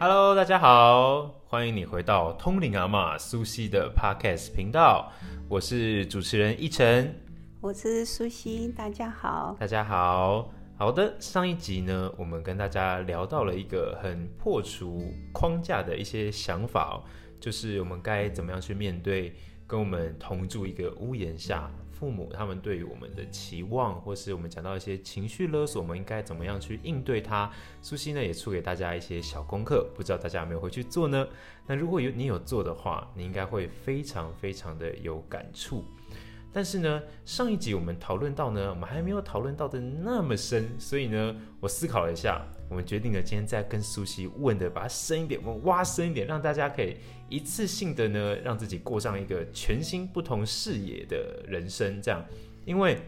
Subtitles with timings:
[0.00, 5.12] Hello，大家好，欢迎你回到通灵阿玛苏西的 Podcast 频道，
[5.46, 7.14] 我是主持人一晨，
[7.60, 9.54] 我是苏西，大家好。
[9.60, 10.50] 大家好。
[10.78, 17.04] 好的，上一集呢，我们跟大家聊到了一个很破除框架的一些想法哦，
[17.38, 19.34] 就是我们该怎么样去面对
[19.66, 21.70] 跟我们同住一个屋檐下
[22.02, 27.48] 父母他们对于我们的期望，或是我们讲到一些情绪勒索，我们应该怎么样去应对它。
[27.80, 31.24] 苏西呢也出给大家一些小功课，不知道大家有没有回去做呢？
[31.64, 35.84] 那如果有你有做的话，你应该会非常非常的有感触。
[36.52, 46.96] 但是呢，上一集我们讨论到呢，我们还没有讨论到的那么深，所以呢，我思考了一下，我们决定了今天再跟苏西问的，把它深一点，我们挖深一点，让大家可以
[47.28, 52.02] 一次性的呢，让自己过上一个全新不同视野的人生。
[52.02, 52.22] 这样，
[52.64, 52.98] 因为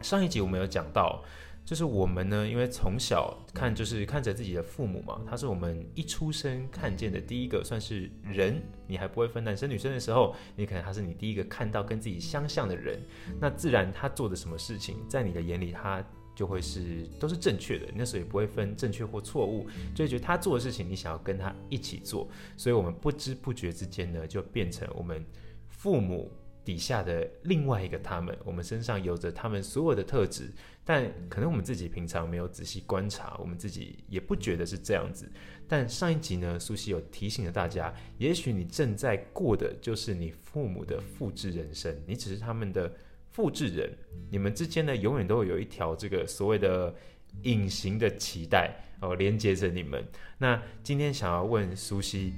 [0.00, 1.24] 上一集我们有讲到。
[1.64, 13.00] 就是我们呢，因为从小看就是看着自己的父母嘛，他是我们一出生看见的第一个算是人，你还不会分男生女生的时候，你可能他是你第一个看到跟自己相像的人，
[13.40, 25.24] 那自然他做的什么事情，在你的眼里他就会是都是正确的，那时候也不会分正确或错误，就会觉得他做的事情你想要跟他一起做，所以我们不知不觉之间呢，就变成我们
[25.68, 26.30] 父母。
[26.64, 30.50] 底下的另外一个他们，我们身上有着他们所有的特质，
[30.84, 35.30] 但可能我们自己平常没有仔细观察，我们自己也不觉得是这样子。
[35.66, 42.92] 但上一集呢，苏西有提醒了大家，也许你正在过的就是你父母的复制人生，你只是他们的
[43.30, 43.90] 复制人，
[44.30, 46.94] 你们之间呢，永远都会有一条这个所谓的
[47.42, 50.04] 隐形的脐带哦，连接着你们。
[50.38, 52.34] 那今天想要问苏西。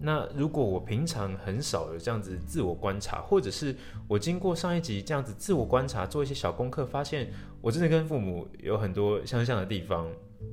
[0.00, 3.74] 那如果我平常很少有这样子自我观察，或者是
[4.06, 10.08] 我经过上一集这样子自我观察，做一些小功课，发现我真的跟父母有很多相像的地方，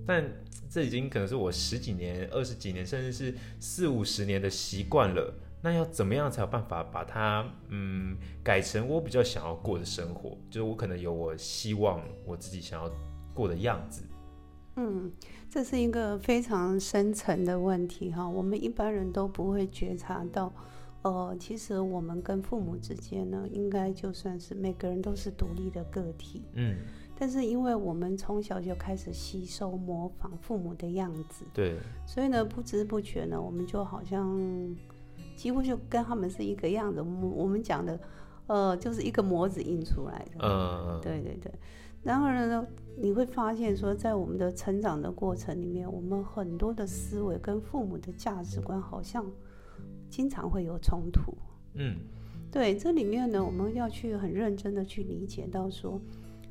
[0.06, 0.24] 但
[0.70, 5.34] 这已经可能是我十几年、二十几年，甚至是四五十年的习惯了。
[5.62, 10.38] 那要怎么样才有办法把它嗯改成我比较想要过的生活？
[10.50, 12.92] 就是我可能有我希望我自己想要
[13.34, 14.04] 过的样子。
[14.76, 15.12] 嗯。
[15.50, 20.52] 这是一个非常深层的问题哈，我们一般人都不会觉察到。
[21.04, 26.44] 呃，其实我们跟父母之间呢，应该就算是每个人都是独立的个体。
[26.54, 26.76] 嗯。
[27.18, 31.78] 但是因为我们从小就开始吸收模仿父母的样子，对。
[32.06, 34.38] 所以呢，不知不觉呢，我们就好像
[35.38, 37.00] 几乎就跟他们是一个样子。
[37.00, 37.98] 我们我们讲的，
[38.48, 40.48] 呃，就是一个模子印出来的。
[40.48, 41.00] 嗯。
[41.02, 41.52] 对对对。
[42.04, 42.68] 然而呢，
[42.98, 49.26] 你会发现说，在我们的成长的过程里面，我们很多的思维跟父母的价值观好像
[50.08, 51.36] 经常会有冲突。
[51.74, 51.96] 嗯，
[52.52, 56.00] 对，这里面呢，我们要去很认真的去理解到说，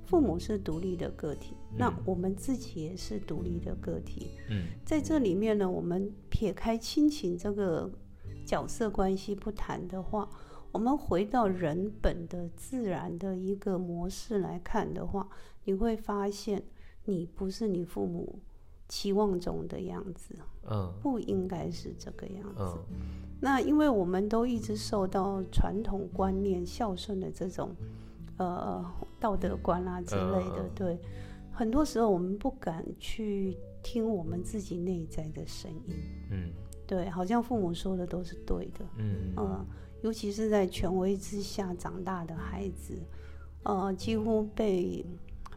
[0.07, 4.31] 父母是独立的个体，那我们自己也是独立的个体。
[4.51, 7.89] 嗯，在这里面呢，我们撇开亲情这个
[8.45, 10.29] 角色关系不谈的话。
[10.75, 15.29] 我们回到人本的自然的一个模式来看的话，
[15.63, 16.61] 你会发现
[17.05, 18.41] 你不是你父母
[18.89, 20.35] 期望中的样子，
[20.69, 22.77] 嗯，不应该是这个样子。
[23.41, 27.71] 那因为我们都一直受到传统观念孝顺的这种
[28.39, 28.85] 呃
[29.21, 30.99] 道德观啊之类的，对，
[31.53, 35.95] 很多时候我们不敢去听我们自己内在的声音，
[36.33, 36.51] 嗯，
[36.85, 39.65] 对，好像父母说的都是对的，嗯嗯。
[40.05, 42.95] 尤其是在权威之下长大的孩子，
[43.63, 45.03] 呃，几乎被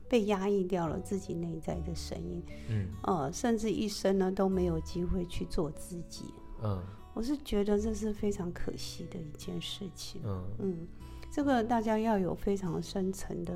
[0.08, 6.81] 被压抑掉了自己内在的声音，嗯，呃，甚至一生呢都没有机会去做自己，嗯，
[7.13, 10.88] 我是觉得这是非常可惜的一件事情，嗯嗯，
[11.30, 13.53] 这个大家要有非常深层的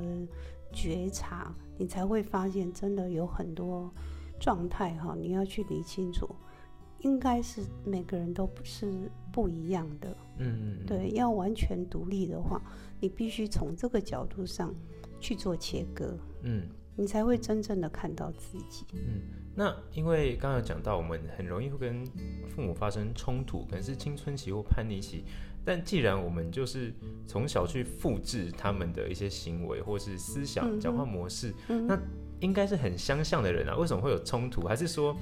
[0.74, 3.90] 觉察，你才会发现真的有很多
[4.38, 6.28] 状态哈，你要去理清楚。
[7.02, 8.90] 应该是每个人都不是
[9.32, 12.60] 不一样的，嗯，对，要完全独立的话，
[13.00, 14.74] 你必须从这个角度上
[15.20, 18.86] 去做切割，嗯，你才会真正的看到自己。
[18.92, 19.20] 嗯，
[19.54, 22.04] 那因为刚刚讲到，我们很容易会跟
[22.48, 25.24] 父母发生冲突，可能是青春期或叛逆期，
[25.64, 26.94] 但既然我们就是
[27.26, 31.98] 从小去复制他们的一些行为或是思想、讲话模式，嗯那
[32.40, 34.62] 应该是很相像的人啊，为什么会有冲突？
[34.62, 35.16] 还是说？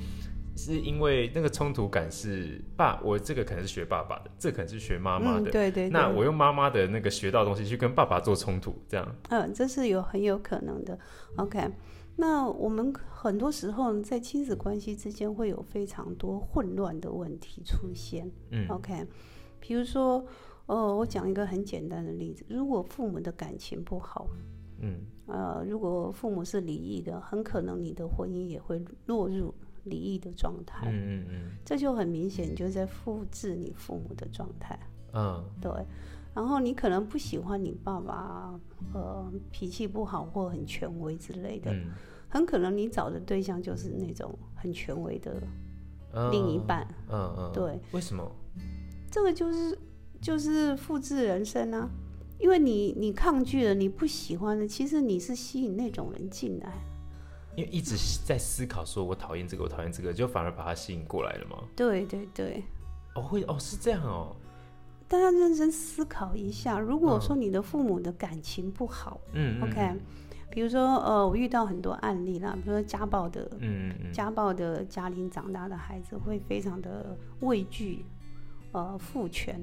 [0.60, 5.88] 是因为那个冲突感是爸，我这个可能是学爸爸的，这可能是学妈妈的，对对。
[5.88, 9.16] 那我用妈妈的那个学到东西去跟爸爸做冲突，这样。
[9.30, 10.98] 嗯，这是有很有可能的。
[11.36, 11.66] OK，
[12.16, 18.30] 那我们很多时候在亲子关系之间会有非常多混乱的问题出现。
[18.50, 19.06] 嗯，OK，
[19.60, 20.22] 比如说，
[20.66, 24.28] 呃，我讲一个很简单的例子，如果父母的感情不好，
[24.82, 29.54] 嗯呃，如果父母是离异的，很可能你的婚姻也会落入
[29.84, 30.88] 离异的状态。
[30.90, 34.78] 嗯嗯嗯，这就很明显，你就在复制你父母的状态。
[35.12, 35.70] 嗯，对。
[36.32, 38.60] 然后你可能不喜欢你爸爸，
[38.94, 41.72] 呃，脾气不好或很权威之类的。
[41.72, 41.90] 嗯，
[42.28, 45.42] 很可能你找的对象就是那种很权威的
[46.30, 46.86] 另一半。
[47.08, 47.80] 嗯嗯，对。
[47.92, 48.30] 为什么？
[49.10, 49.76] 这个就是
[50.20, 51.90] 就是复制人生啊，
[52.38, 56.72] 因为你你抗拒了，你不喜欢的，其实你是吸引那种人进来。
[57.60, 61.58] 因为一直在思考，说我讨厌这个，我讨厌这个，就反而把他吸引过来了吗？
[61.76, 62.64] 对对对。
[63.14, 64.34] 哦，会哦，是这样哦。
[65.06, 69.96] 大家认真思考一下，如果说你的父母的感情不好，嗯，OK，
[70.50, 78.04] 比如说呃，我遇到很多案例啦，比如说家暴的，嗯嗯，家暴的家庭长大的孩子会非常的畏惧，
[78.70, 79.60] 呃，父权，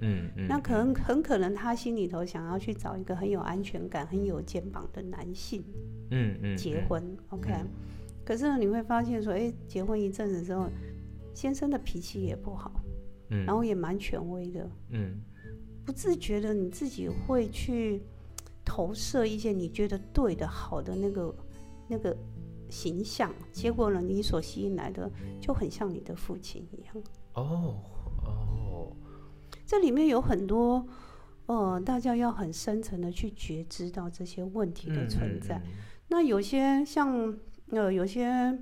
[0.00, 5.64] 嗯嗯，那可能很可能他心里头想要去找一个很有安全感、很有肩膀的男性，
[6.10, 7.52] 嗯嗯，结婚，OK，
[8.24, 10.68] 可是呢，你会发现说，哎，结婚一阵子之后，
[11.34, 12.72] 先生的脾气也不好。
[13.30, 13.44] 嗯。
[13.44, 15.20] 然后也蛮权威的，嗯，
[15.84, 18.00] 不自觉的你自己会去
[18.64, 21.34] 投射一些你觉得对的、好的那个
[21.88, 22.16] 那个
[22.70, 25.10] 形象，结果呢，你所吸引来的
[25.40, 26.94] 就很像你的父亲一样。
[27.34, 27.82] 哦哦，
[29.66, 30.86] 这里面有很多
[31.46, 35.60] 呃，大家要很深层的去觉知到这些问题的存在。
[36.08, 37.36] 那有些像
[37.70, 38.58] 呃，有些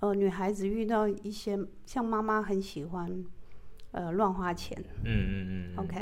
[0.00, 3.24] 呃女孩子遇到一些像妈妈很喜欢。
[3.90, 4.78] 呃，乱花钱。
[5.02, 5.76] 嗯嗯嗯。
[5.78, 5.98] OK，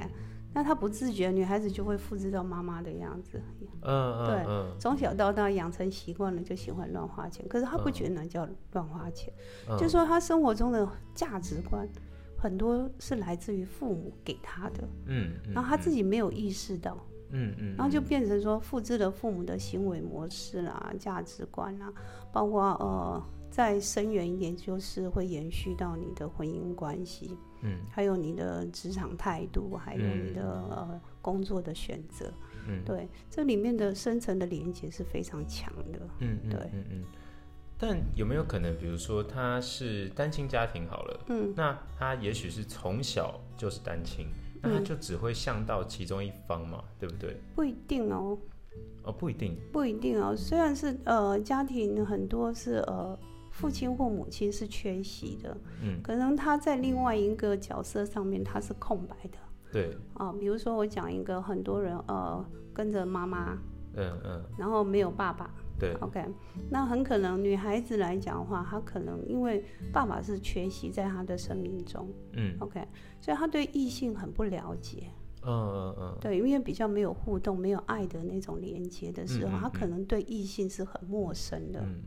[0.52, 3.40] 那她不自觉，女孩子就会复制到妈妈的样子。
[3.82, 4.26] 嗯嗯。
[4.26, 7.46] 对，从小到大养成习惯了，就喜欢乱花钱。
[7.48, 9.32] 可是她不觉得那叫乱花钱，
[9.78, 11.88] 就说她生活中的价值观
[12.36, 14.88] 很多是来自于父母给他的。
[15.06, 15.32] 嗯。
[15.52, 16.96] 然后他自己没有意识到。
[17.30, 17.74] 嗯嗯。
[17.76, 21.92] 然后就变成说复制了父母的行为模式啦、价值观啦，
[22.32, 27.36] 包括呃，再深远一点，就是会延续到你的婚姻关系。
[27.62, 32.30] 嗯，还有你的职场态度，还有你的呃工作的选择，
[32.68, 37.04] 嗯，对，这里面的深层的连接是非常强的，嗯，对，嗯嗯。
[37.78, 44.26] 但有没有可能，比如说他是单亲家庭好了，嗯，那他也许是从小就是单亲，
[44.62, 47.36] 那他就只会向到其中一方嘛，对不对？
[47.54, 48.38] 不一定哦，
[49.04, 50.34] 哦，不一定，不一定哦。
[50.36, 53.18] 虽然是呃家庭很多是呃。
[53.52, 59.38] 父亲或母亲是缺席的，嗯，可能他在另外一个角色上面他是空白的，
[59.72, 62.44] 对，啊，比如说我讲一个很多人呃
[62.74, 63.56] 跟着妈妈，
[63.94, 66.24] 嗯嗯，然后没有爸爸，对，OK，
[66.70, 72.86] 那很可能女孩子来讲的话，她可能因为爸爸是缺席在她的生命中，嗯，OK，
[73.20, 75.10] 所以她对异性很不了解，
[75.42, 81.80] 嗯嗯嗯，对，因为比较没有互动、没有爱的那种连接的时候，她可能对异性是很陌生的。
[81.80, 82.02] 嗯。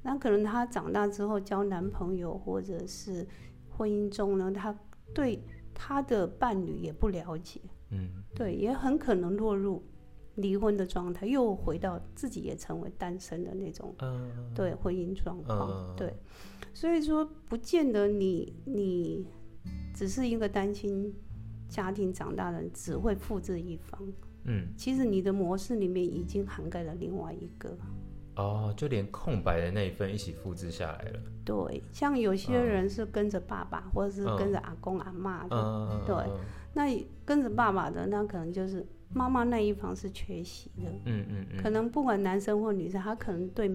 [0.00, 3.26] 那可能她长大之后交男朋友，或者是
[3.68, 4.72] 婚姻中呢，她
[5.12, 5.42] 对
[5.74, 7.60] 她的伴侣也不了解，
[7.90, 9.82] 嗯，对，也很可能落入
[10.38, 16.12] 离婚的状态，又回到自己也成为单身的那种，嗯，对婚姻状况，对，
[16.72, 19.26] 所以说不见得你你
[19.94, 21.14] 只是一个单亲
[21.68, 24.00] 家庭长大的人，只会复制一方，
[24.44, 27.76] 嗯，其实你的模式里面已经涵盖了另外一个。
[28.36, 31.20] 哦，就连空白的那一份一起复制下来了。
[31.44, 36.04] 对，像有些人是跟着爸爸，或者是跟着阿公阿妈的。
[36.06, 36.14] 对，
[36.72, 40.90] 那跟着爸爸的，那可能就是妈妈那一方是缺席的。
[41.04, 41.62] 嗯嗯嗯。
[41.62, 43.70] 可能不管男生或女生，他可能对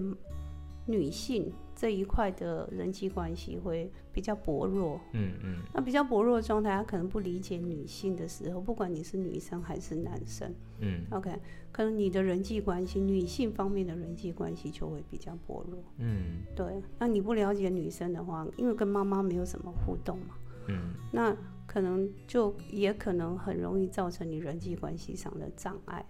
[0.86, 5.00] 女性这一块的人际关系会比较薄弱。
[5.12, 5.56] 嗯嗯。
[5.72, 10.52] 那比较薄弱的状态，他可能不理解女性的时候，不管你是女生还是男生。
[10.80, 11.04] 嗯。
[11.10, 11.30] OK。
[11.72, 15.82] 可能你的人际关系，女性方面的人际关系就会比较薄弱。
[15.98, 16.80] 嗯，对。
[17.00, 20.36] 那你不了解女生的话，因为跟妈妈没有什么互动嘛。
[20.68, 20.94] 嗯。
[21.10, 26.04] 那可能就也可能很容易造成你人际关系上的障碍，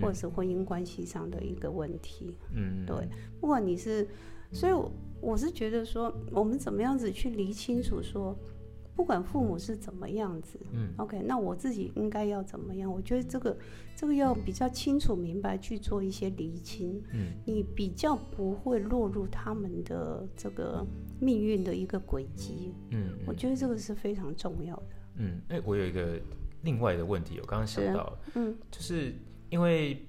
[0.00, 2.36] 或者是婚姻关系上的一个问题。
[2.54, 2.84] 嗯。
[2.86, 3.08] 对。
[3.40, 4.06] 不管你是，
[4.52, 4.72] 所以
[5.20, 8.36] 我是觉得说，我们怎么样子去理清楚说。
[8.96, 12.92] 不管父母是怎么样子，嗯，OK，那我自己应该要怎么样？
[12.92, 13.56] 我觉得这个
[13.96, 20.84] 这个要比较清楚明白去做一些厘清，嗯，你比较不会落入他们的这个
[21.18, 24.86] 命运的一个轨迹，嗯，我觉得这个是非常重要的。
[25.20, 26.18] 嗯，哎，我有一个
[26.62, 29.14] 另外的问题，我刚刚想到，嗯，就是
[29.50, 30.04] 因为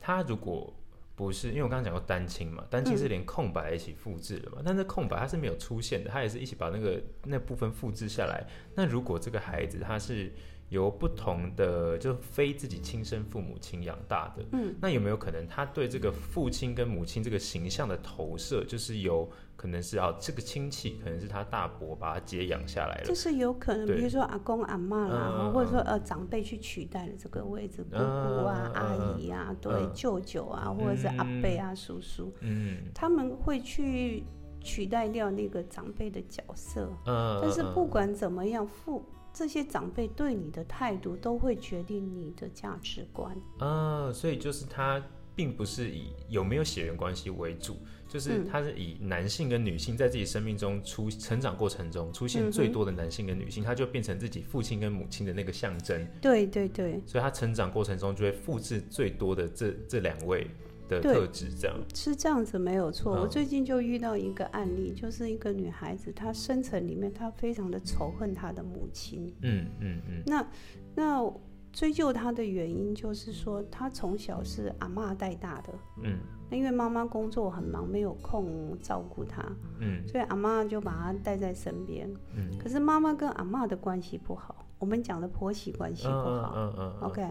[0.00, 0.74] 他如果。
[1.16, 8.42] 不是，因为我刚刚讲过单亲嘛，单亲是连空白一起复制了嘛，但是空白它是没有出现的，它也是一起把那个那部分复制下来。
[8.74, 10.32] 那如果这个孩子他是
[10.70, 34.22] 由不同的就非自己亲生父母亲养大的，嗯，那有没有可能他对这个父亲跟母亲这个形象的投射，就是由可能是啊这个亲戚可能是他大伯把他接养下来了，就是有可能，比如说阿公阿妈啦，或者说呃长辈去取代了这个位置，姑姑啊、阿姨啊、对舅舅啊，或者是阿伯啊、叔叔，嗯，他们会去
[34.60, 39.04] 取代掉那个长辈的角色，嗯，但是不管怎么样，父。
[39.32, 43.36] 这些长辈对你的态度都会决定你的价值观。
[43.58, 45.02] 啊，所以就是他
[45.34, 47.76] 并不是以有没有血缘关系为主，
[48.08, 56.06] 就是他是以男性跟女性在自己生命中出成长过程中出现最多的男性跟女性，他就变成自己父亲跟母亲的那个象征。
[56.20, 57.00] 对对对。
[57.06, 60.46] 所以他成长过程中就会复制最多的这这两位。
[60.90, 63.12] 的特质这样是这样子没有错。
[63.12, 69.32] 我最近就遇到一个案例，就是一个女孩子，她深层里面她非常的仇恨她的母亲。
[69.42, 70.22] 嗯嗯嗯。
[70.26, 70.46] 那
[70.94, 71.32] 那
[71.72, 75.72] 追究她的原因，就是说她从小是阿妈带大的。
[76.02, 76.18] 嗯。
[76.50, 79.40] 那因为妈妈工作很忙，没有空照顾她。
[79.78, 80.04] 嗯。
[80.08, 82.10] 所以阿妈就把她带在身边。
[82.34, 82.58] 嗯。
[82.58, 86.54] 可是妈妈跟阿妈的关系不好，我们讲的婆媳关系不好。
[86.56, 87.00] 嗯嗯。
[87.02, 87.28] OK。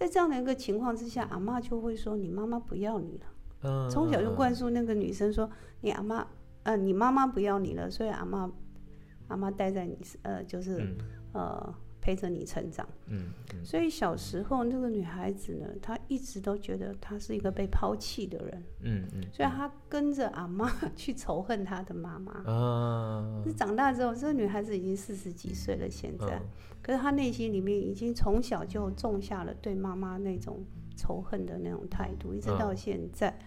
[0.00, 3.26] 在这样的一个情况之下，阿妈就会说：“你妈妈不要你了。”
[3.62, 5.50] 嗯，从小就灌输那个女生说
[5.82, 6.26] ：“你阿妈，
[6.62, 8.50] 呃，你妈妈不要你了，所以阿妈，
[9.28, 10.96] 阿妈待在你，呃，就是，
[11.32, 13.26] 呃。”陪着你成长，嗯，
[13.62, 22.32] 所以小时候那个女孩子呢，她一直都觉得她是一个被抛弃的人，嗯嗯，所以她跟着阿妈去仇恨她的妈妈。
[22.50, 23.42] 啊。
[23.44, 26.40] 是长大之后，这个女孩子已经四十几岁了，现在，
[26.80, 30.64] 可是她内心里面已经从小就种下了对妈妈那种
[30.96, 33.38] 仇恨的那种态度，一直到现在，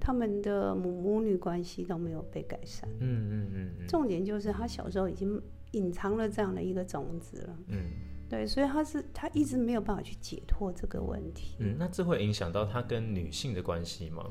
[0.00, 2.88] 他们的母母女关系都没有被改善。
[2.98, 5.40] 嗯嗯嗯，重点就是她小时候已经。
[5.72, 7.90] 隐藏了这样的一个种子了，嗯，
[8.28, 14.26] 对，所以他是他一直没有办法去解脱这个问题，嗯，那这会影响到他跟女性的关系吗？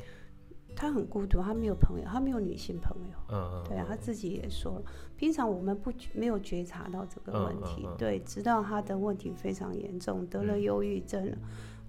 [0.76, 4.84] 他很孤独，他没有朋友，他没有女性朋友，嗯，对啊，他自己也说了，
[5.18, 11.36] 平常我们不没有觉察到这个问题，对，直到他的问题非常严重，得了忧郁症。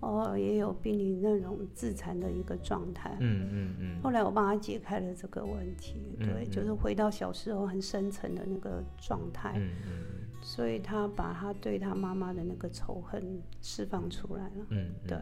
[0.02, 3.16] 哦，也有濒临那种自残的一个状态。
[3.20, 4.00] 嗯嗯嗯。
[4.02, 9.52] 后来我帮他解开了这个问题，对，就是回到小时候很深层的那个状态。
[9.56, 10.04] 嗯嗯。
[10.42, 14.66] 所以他把他对他妈妈的那个仇恨释放出来了。
[14.70, 14.90] 嗯。
[15.06, 15.16] 对，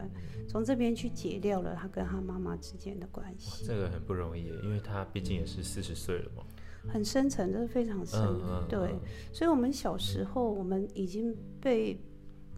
[0.49, 3.63] 从这边去解掉了他跟他妈妈之间的关系。
[3.63, 6.43] 这个很不容易，因为他毕竟也是四十岁了嘛。
[6.91, 8.19] 很深层，这是非常深。
[8.19, 8.65] 的。
[8.67, 8.95] 对，
[9.31, 11.95] 所以我们小时候，我们已经被。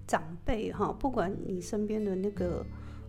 [0.07, 2.65] 长辈哈，不管你身边的那个，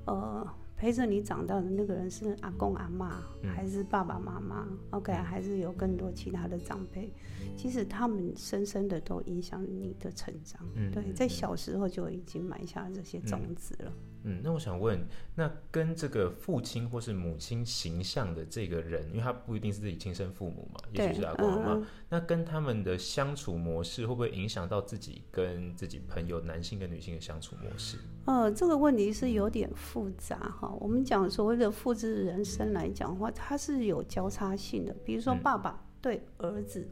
[0.06, 0.46] 呃，
[0.76, 3.22] 陪着你长大的那个人是阿公阿妈，
[3.54, 7.12] 还是爸爸妈妈，OK，还是有更多其他的长辈，
[7.56, 10.60] 其实他们深深的都影响你的成长。
[10.92, 13.92] 对，在小时候就已经埋下这些种子了。
[14.26, 14.98] 嗯，那我想问，
[15.34, 27.98] 那跟这个父亲或是母亲形象的这个人，因为他不一定是自己亲生父母嘛，也许是阿公阿妈，那跟他们的相处模式会不会影响到自己跟自己朋友男性跟女性的相处模式？
[28.24, 30.74] 呃，这个问题是有点复杂哈。
[30.80, 34.96] 我们讲所谓的复制人生来讲的话，它是有交叉性的。
[35.04, 36.88] 比如说，爸爸对儿子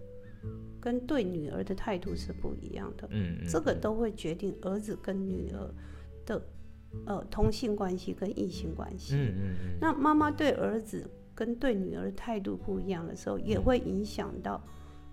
[0.79, 5.75] 跟对女儿的态度是不一样的，嗯，这个都会决定儿子跟女儿
[6.27, 6.43] 的。
[7.07, 14.63] 呃，同性关系跟异性关系，嗯嗯嗯，那妈妈对儿子跟对女儿态度不一样的时候，也会影响到，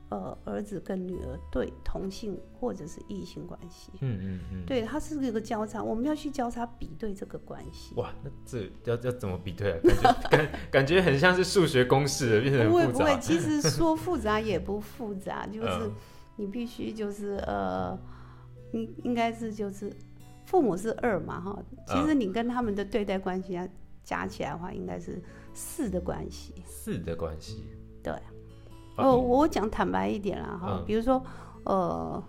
[0.10, 7.96] 呃，儿子跟女儿对同性或者是异性关系，嗯嗯嗯，对，它是一个交叉，我们要去交叉比对这个关系。
[7.96, 9.80] 哇，那这要要怎么比对啊？
[9.82, 15.90] 感觉感感觉很像是数学公式，变成不会不会，其实说复杂也不复杂， 就是
[16.36, 17.98] 你必须就是呃，
[18.74, 19.90] 应应该是就是。
[20.50, 23.68] 父母是二嘛，哈，其实你跟他们的对待关系要
[24.04, 25.22] 加起来的话，应该是
[25.54, 26.56] 四的关系。
[26.66, 27.66] 四的关系。
[28.02, 28.12] 对。
[28.98, 31.24] 哦，我讲坦白一点啦，哈，比如说，
[31.66, 32.24] 呃，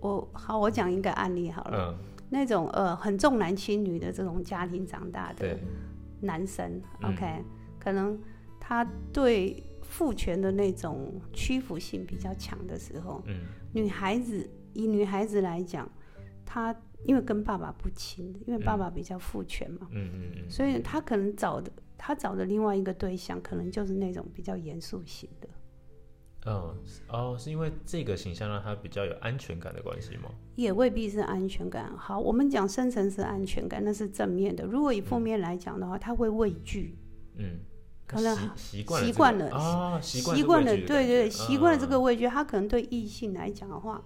[0.00, 1.96] 我好，我讲一个案例好了。
[1.96, 2.04] 嗯。
[2.30, 5.56] 那种呃很重男轻女的这种家庭长大的
[6.20, 7.44] 男生，OK，
[7.78, 8.18] 可能
[8.58, 15.88] 他对父权的那种屈服性比较强的时候，嗯，女孩子以女孩子来讲，
[16.44, 16.74] 她。
[17.04, 25.48] 因为跟爸爸不亲，因为爸爸比较父权嘛，嗯嗯嗯，所以他可能找的他找的另外一个对象，可能就是那种比较严肃型的。
[26.46, 26.74] 嗯，
[27.08, 30.30] 哦，是因为这个形象让他比较有安全感的关系吗？
[30.56, 31.90] 也未必是安全感。
[31.96, 34.64] 好，我们讲深层是安全感，那是正面的。
[34.64, 36.96] 如果以负面来讲的话，他会畏惧。
[37.36, 37.60] 嗯，
[38.06, 44.02] 可能习惯习惯了啊，习惯了，对对，习惯了这个畏惧，他可能对异性来讲的话。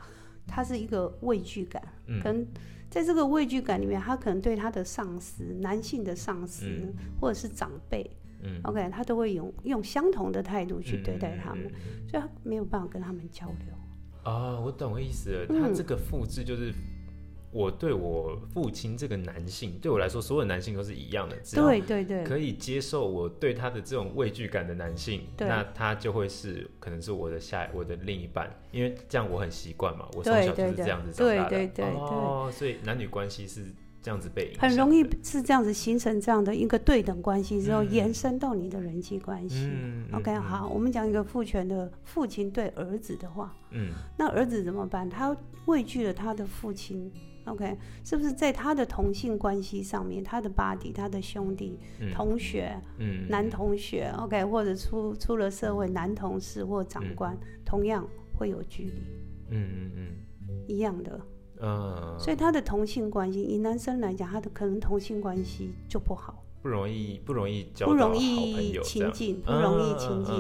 [0.47, 1.83] 他是一个畏惧感，
[2.23, 2.47] 跟
[2.95, 6.65] 在这个畏惧感里面，他可能对他的上司，男性的上司
[7.21, 8.09] 或者是长辈，
[8.41, 11.69] 嗯，OK，他都会用用相同的态度去对待他们，
[12.09, 13.75] 所以他没有办法跟他们交流。
[14.23, 16.73] 啊，我懂意思了，他这个复制就是。
[17.54, 21.37] 我对我父亲这个男性，对我来说，所有男性都是一样的。
[21.54, 31.50] 对对对，可以接受我对他的这种畏惧感的男性，那他就会是可能是我的下我的另一半，因为这样我很习惯嘛，我从小就是这样子长大的。
[31.50, 33.64] 对对对哦，所以男女关系是
[34.02, 39.70] 这样子被很容易是这样子形成这样的一个对等关系之后，延伸到你的人际关系。
[40.12, 45.08] OK，好，我们讲一个父权的父亲对儿子的话，嗯，那儿子怎么办？
[45.08, 47.12] 他畏惧了他的父亲。
[47.45, 51.79] OK，是不是在他的同性关系上面，他的 body、他的兄弟、
[52.13, 52.75] 同学、
[53.29, 59.03] 男同学，OK，或者出出了社会男同事或长官，同样会有距离。
[59.51, 61.21] 嗯嗯嗯，一样的。
[61.61, 62.17] 嗯。
[62.19, 66.43] 所以他的同性关系，以男生来讲，他的可能同性关系就不好。
[66.64, 70.35] 不容易，不容易交不容易亲近，不容易亲近，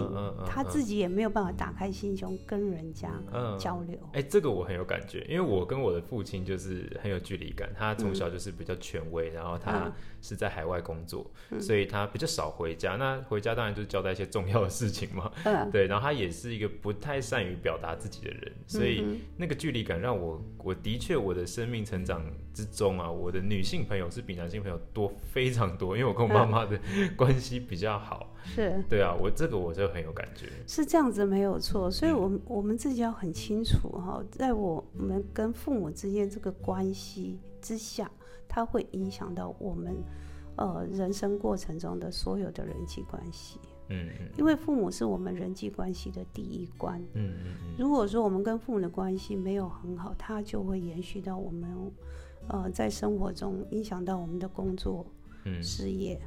[0.46, 3.10] 他自己也没有办法打开心胸跟人家
[3.58, 3.98] 交流。
[4.14, 7.68] 哎，这个我很有感觉，因为我跟我的父亲就是很有距离感。
[7.76, 12.96] 他从小就是比较权威，然后他是在海外工作，所以他比较少回家。
[12.96, 15.30] 那回家当然就是交代一些重要的事情嘛。
[15.70, 26.13] 对，然后他也是一个不太善于表达自己的人，所以那个距离感让我，我的确我的生命成长之中啊，我的女性朋友是比男性朋友多非常多，因为我。
[26.14, 26.78] 跟我妈妈的
[27.16, 28.82] 关系比较好，是。
[28.88, 38.10] 对啊，我这个我就很有感觉，是这样子没有错，所以，我们我们自己要很清楚哈，在我们跟父母之间这个关系之下，
[38.48, 39.96] 它会影响到我们
[40.56, 51.70] 呃人生过程中的所有的人际关系，嗯嗯，因为父母是我们人际关系的第一关，嗯嗯嗯，如果说我们跟父母的关系没有很好，它就会延续到我们
[52.48, 55.04] 呃在生活中影响到我们的工作。
[55.62, 56.20] 事业，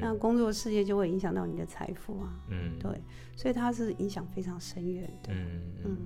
[0.00, 2.32] 那工作事业就会影响到你的财富啊。
[2.48, 2.90] 嗯，对，
[3.36, 5.32] 所以它是影响非常深远的。
[5.32, 5.96] 嗯嗯。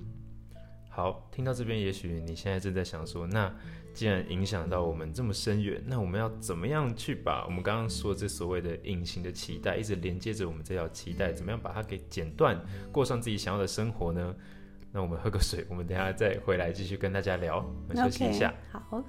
[0.89, 3.53] 好，听到这边，也许你现在正在想说，那
[3.93, 12.59] 既然影响到我们这么深远，那我们要怎么样去把我们刚刚说这所谓的隐形的期待，一直连接着我们这条期待，怎么样把它给剪断，
[12.91, 14.35] 过上自己想要的生活呢？
[14.91, 17.57] 那我们喝个水，我们等下再回来继续跟大家聊。
[17.57, 18.51] 我们休息一下。
[18.71, 19.03] 好。